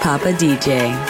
[0.00, 1.09] Papa DJ.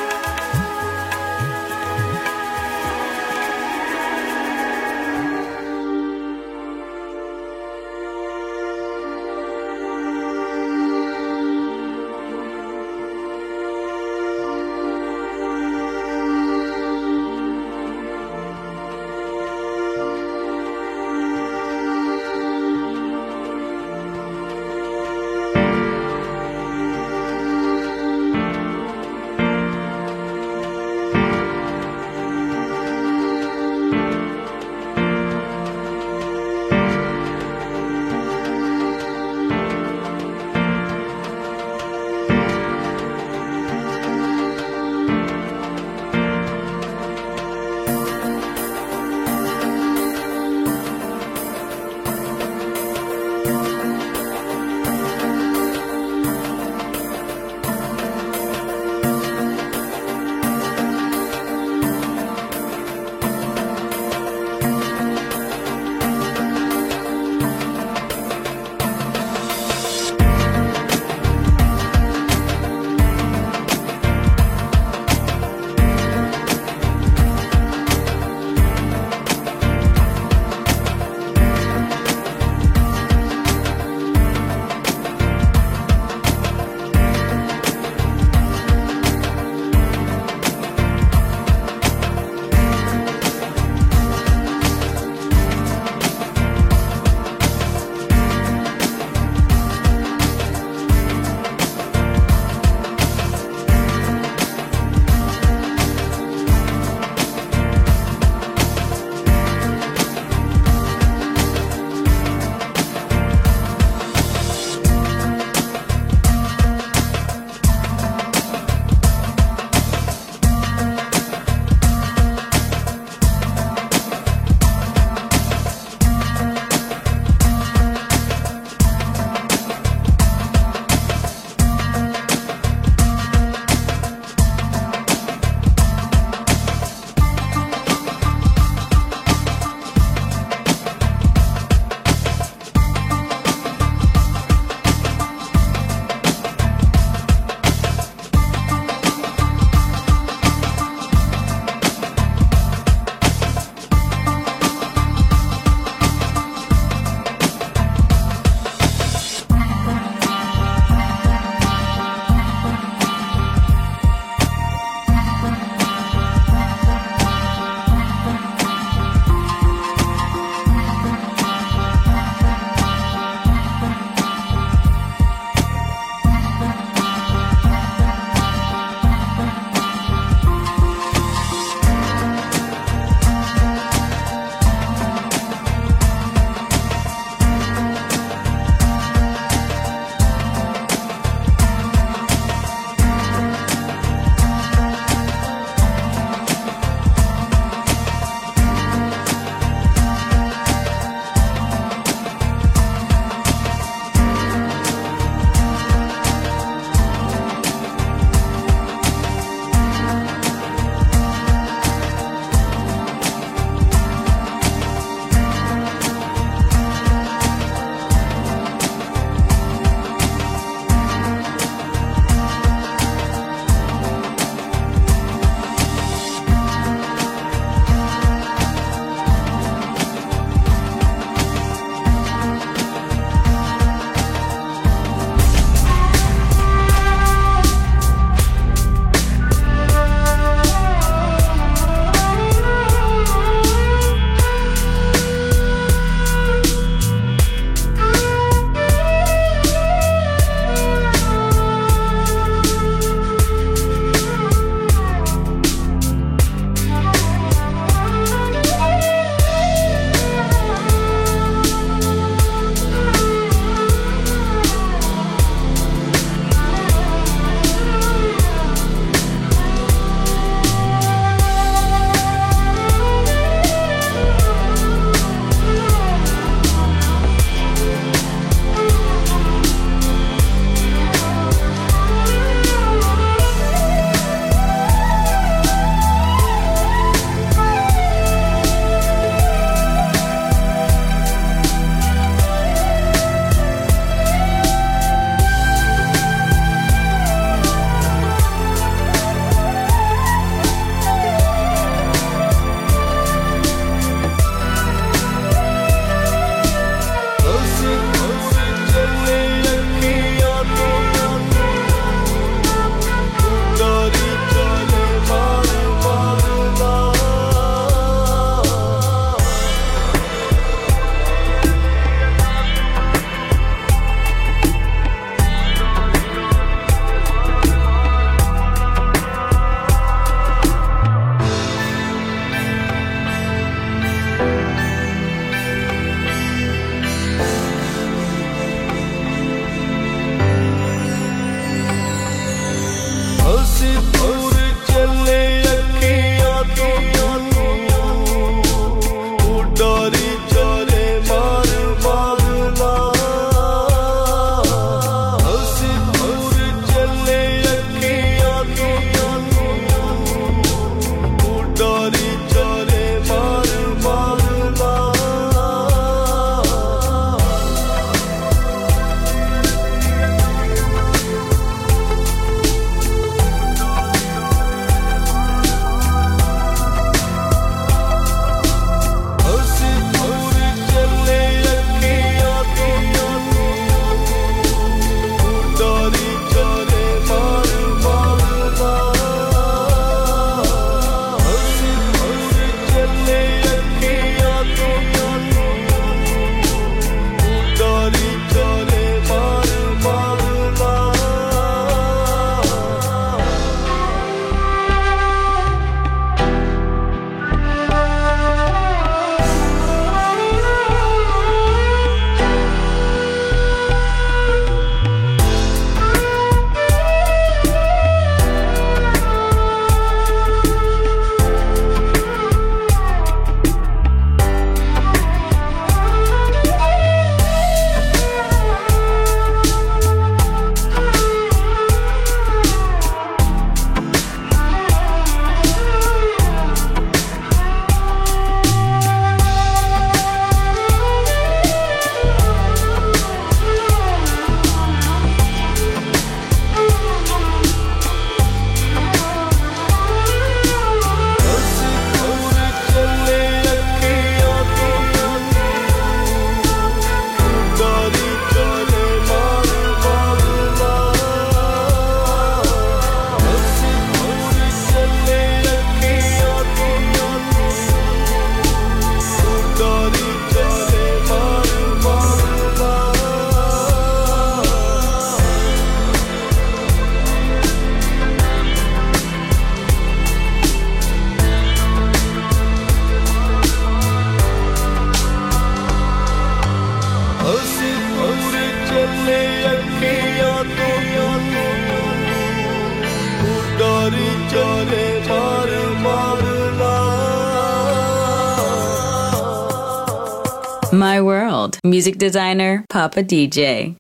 [501.00, 501.78] My World.
[501.82, 503.96] Music designer, Papa DJ.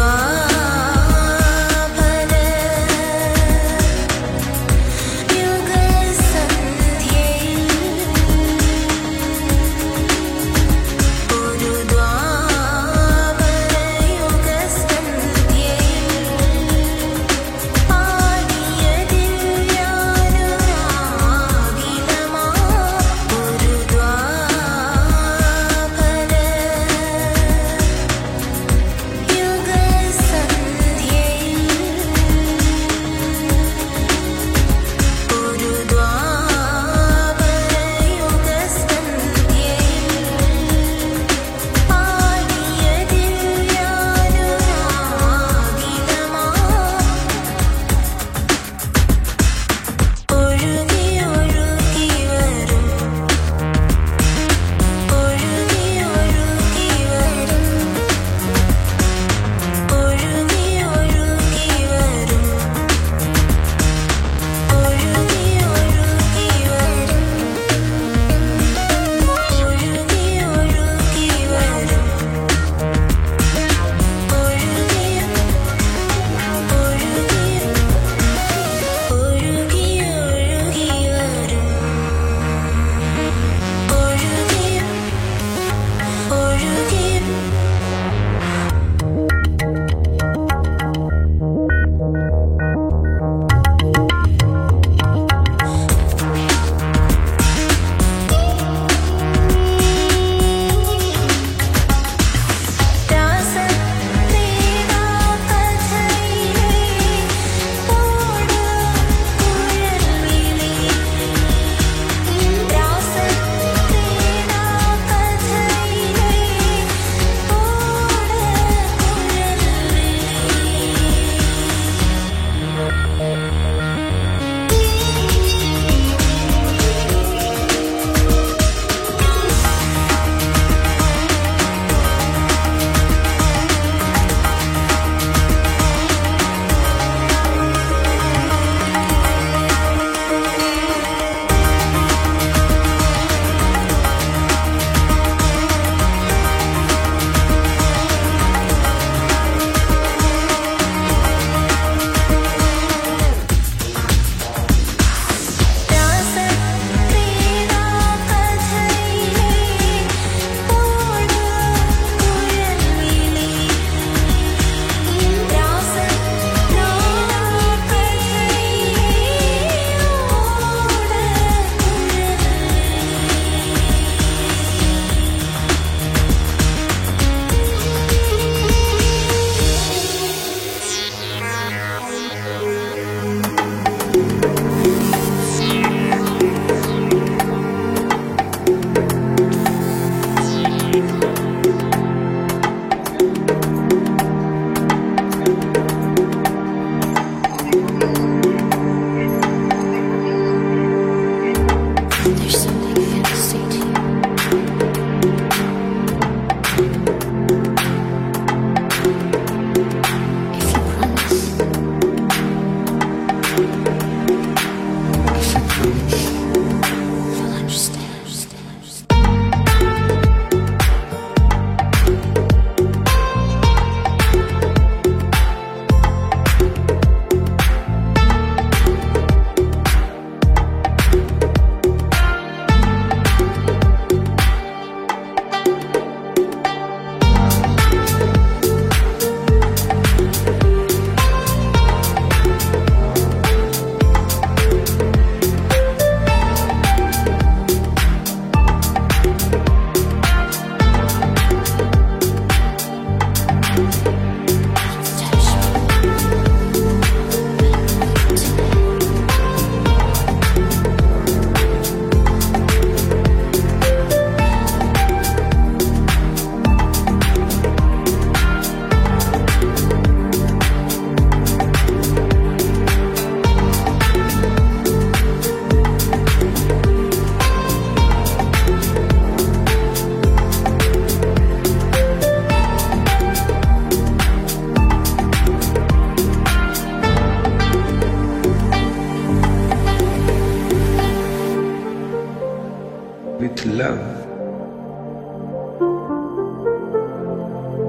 [0.00, 0.47] ആ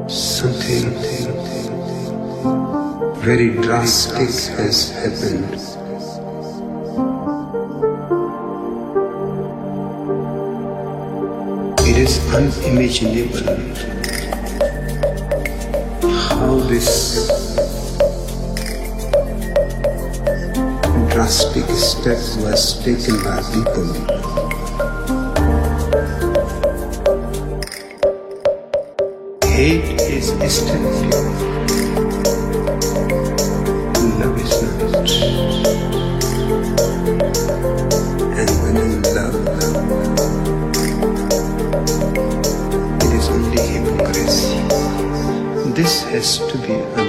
[0.10, 0.90] Something
[3.22, 5.54] very drastic has happened.
[11.88, 13.54] It is unimaginable
[16.02, 17.28] how this
[21.14, 24.49] drastic step was taken by people.
[45.80, 47.09] This has to be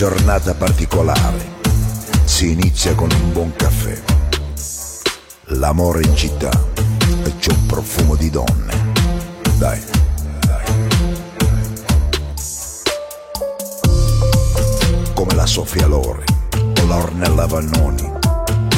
[0.00, 1.58] Giornata particolare.
[2.24, 4.00] Si inizia con un buon caffè.
[5.48, 6.48] L'amore in città
[7.22, 8.92] e c'è un profumo di donne.
[9.58, 9.78] Dai.
[15.12, 16.24] Come la Sofia Lore,
[16.80, 18.10] o la Ornella Vannoni,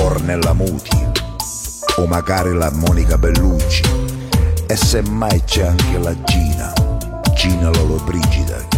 [0.00, 1.06] Ornella Muti,
[1.98, 3.84] o magari la Monica Bellucci.
[4.66, 6.72] E semmai c'è anche la Gina,
[7.36, 8.71] Gina Lollobrigida,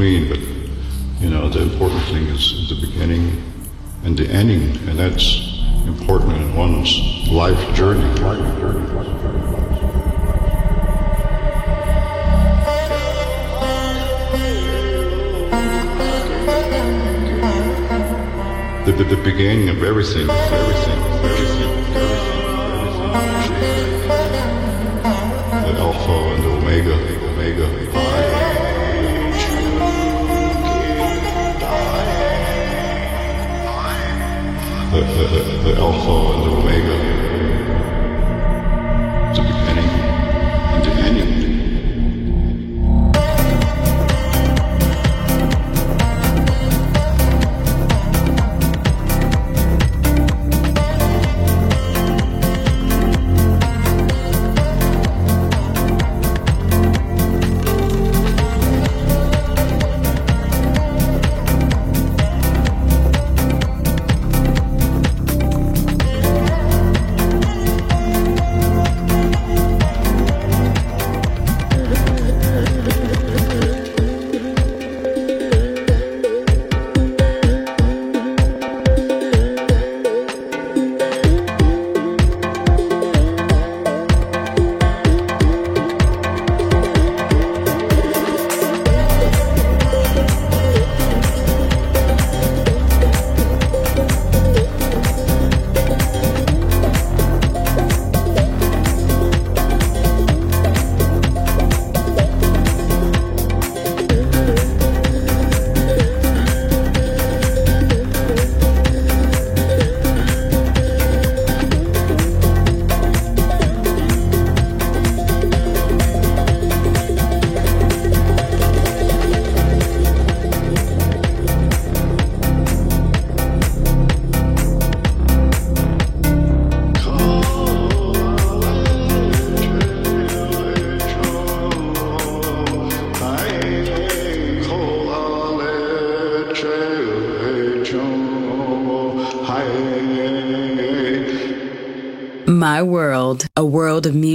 [0.00, 0.38] between, but
[1.22, 3.42] you know, the important thing is the beginning
[4.04, 6.98] and the ending, and that's important in one's
[7.30, 8.02] life journey.
[8.20, 8.86] Life journey.
[18.86, 21.09] The, the, the, beginning of everything, everything.
[35.80, 37.09] Alpha and Omega.